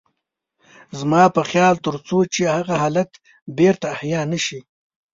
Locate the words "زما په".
0.99-1.41